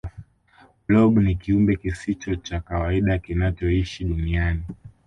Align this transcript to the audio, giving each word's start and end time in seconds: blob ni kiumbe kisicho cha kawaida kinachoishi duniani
blob 0.87 1.13
ni 1.19 1.33
kiumbe 1.35 1.73
kisicho 1.81 2.35
cha 2.35 2.59
kawaida 2.59 3.17
kinachoishi 3.19 4.03
duniani 4.03 4.63